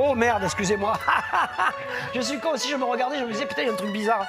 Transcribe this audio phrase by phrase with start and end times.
[0.00, 0.92] Oh merde, excusez-moi.
[2.14, 3.74] je suis con, si je me regardais, je me disais, putain, il y a un
[3.74, 4.24] truc bizarre.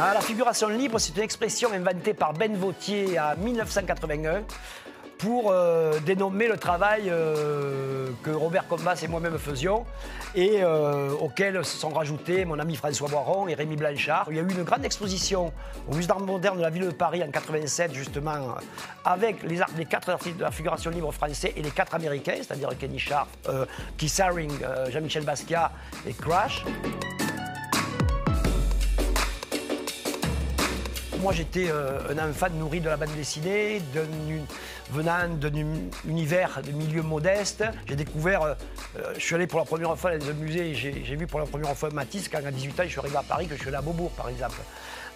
[0.00, 4.44] Ah, la figuration libre, c'est une expression inventée par Ben Vautier en 1981
[5.18, 9.84] pour euh, dénommer le travail euh, que Robert Combas et moi-même faisions
[10.34, 14.26] et euh, auquel se sont rajoutés mon ami François Boiron et Rémi Blanchard.
[14.30, 15.52] Il y a eu une grande exposition
[15.88, 18.56] au Musée d'art moderne de la ville de Paris en 87 justement
[19.04, 22.98] avec les, quatre artistes de la figuration libre français et les quatre américains, c'est-à-dire Kenny
[22.98, 25.70] Sharp, euh, Keith Haring, euh, Jean-Michel Basquiat
[26.06, 26.64] et Crash.
[31.20, 34.44] Moi, j'étais euh, un enfant nourri de la bande dessinée, d'un uni-
[34.90, 37.64] venant d'un uni- univers de milieu modeste.
[37.86, 38.54] J'ai découvert, euh,
[38.98, 41.46] euh, je suis allé pour la première fois dans un musée, j'ai vu pour la
[41.46, 43.68] première fois Matisse quand à 18 ans, je suis arrivé à Paris, que je suis
[43.68, 44.58] allé à Beaubourg, par exemple.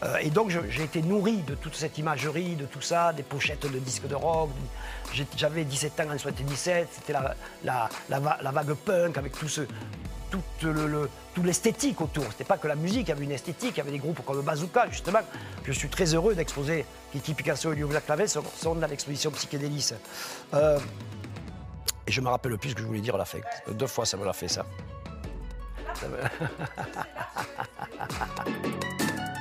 [0.04, 3.70] Euh, et donc, j'ai été nourri de toute cette imagerie, de tout ça, des pochettes
[3.70, 4.50] de disques de rock.
[5.36, 9.62] J'avais 17 ans en 77, c'était la, la, la la vague punk avec tout ce,
[10.30, 12.24] tout le, le- tout l'esthétique autour.
[12.30, 14.24] C'était pas que la musique, il y avait une esthétique, il y avait des groupes
[14.24, 15.20] comme Bazooka, justement.
[15.64, 19.92] Je suis très heureux d'exposer Kitty Picasso et Lioula Clavel sont, sont dans l'exposition Psychédélis.
[20.54, 20.78] Euh,
[22.06, 23.38] et je me rappelle plus ce que je voulais dire à la fin.
[23.70, 24.64] Deux fois, ça me l'a fait, ça.
[25.94, 26.18] Ça me-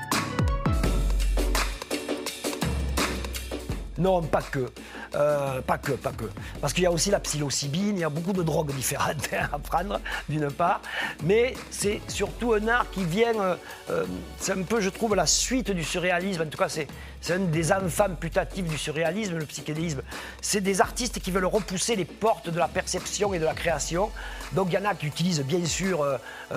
[3.98, 4.70] Non, pas que.
[5.16, 6.26] Euh, pas que, pas que.
[6.62, 9.58] Parce qu'il y a aussi la psilocybine, il y a beaucoup de drogues différentes à
[9.60, 10.82] prendre, d'une part.
[11.24, 13.34] Mais c'est surtout un art qui vient.
[13.40, 13.56] euh,
[13.90, 14.06] euh,
[14.40, 16.42] c'est un peu, je trouve, la suite du surréalisme.
[16.44, 16.88] En tout cas, c'est,
[17.32, 20.02] un des enfants putatifs du surréalisme, le psychédélisme.
[20.42, 24.12] C'est des artistes qui veulent repousser les portes de la perception et de la création.
[24.54, 26.06] Donc il y en a qui utilisent bien sûr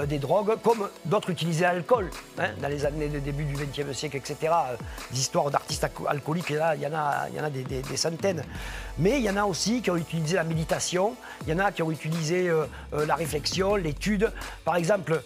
[0.06, 2.08] des drogues, comme d'autres utilisaient l'alcool.
[2.38, 4.52] hein, dans les années de début du XXe siècle, etc.
[5.10, 8.42] Des histoires d'artistes alco- alcooliques, il y en a, il y en a, des, centaines.
[8.98, 11.14] Mais il y en a aussi qui ont utilisé la méditation,
[11.46, 14.32] il y en a qui ont utilisé euh, euh, la réflexion, l'étude.
[14.64, 15.22] Par exemple,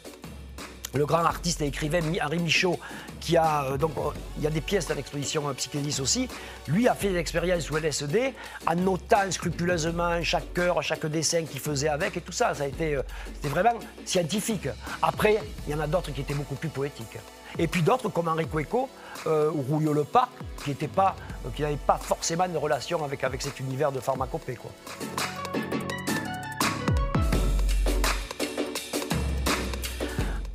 [0.92, 2.78] le grand artiste et écrivain Henri Michaud,
[3.20, 3.92] qui a euh, donc
[4.36, 6.28] il y a des pièces dans l'exposition Psychédélis aussi,
[6.68, 8.32] lui a fait des expériences sous LSD
[8.66, 12.54] en notant scrupuleusement chaque heure, chaque dessin qu'il faisait avec et tout ça.
[12.54, 12.98] Ça a été,
[13.34, 14.68] c'était vraiment scientifique.
[15.02, 17.18] Après, il y en a d'autres qui étaient beaucoup plus poétiques.
[17.58, 18.88] Et puis d'autres comme Henri Cueco
[19.26, 20.30] ou Rouillot Le Parc,
[20.64, 21.14] qui n'étaient pas,
[21.44, 24.56] euh, qui n'avaient pas forcément de relation avec, avec cet univers de pharmacopée.
[24.56, 24.70] Quoi.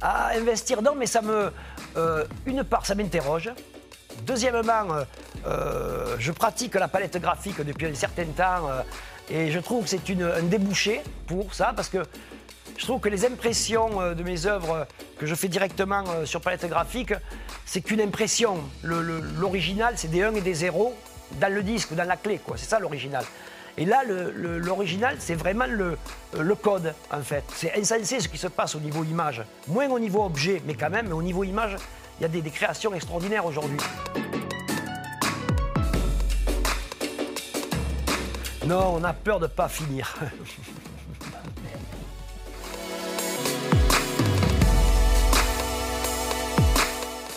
[0.02, 1.52] à investir non, mais ça me.
[1.98, 3.50] euh, une part, ça m'interroge.
[4.24, 5.04] Deuxièmement, euh,
[5.48, 8.70] euh, je pratique la palette graphique depuis un certain temps
[9.30, 12.00] et je trouve que c'est un débouché pour ça parce que
[12.80, 14.84] je trouve que les impressions euh, de mes œuvres euh,
[15.20, 17.14] que je fais directement euh, sur palette graphique,
[17.66, 18.58] c'est qu'une impression.
[18.84, 20.96] L'original, c'est des 1 et des 0
[21.42, 22.40] dans le disque ou dans la clé.
[22.56, 23.26] C'est ça l'original.
[23.78, 25.98] Et là, l'original, c'est vraiment le,
[26.56, 27.44] code, en fait.
[27.54, 29.44] C'est insensé ce qui se passe au niveau image.
[29.68, 31.76] Moins au niveau objet, mais quand même, au niveau image,
[32.20, 33.78] il y a des, des créations extraordinaires aujourd'hui.
[38.66, 40.16] Non, on a peur de ne pas finir.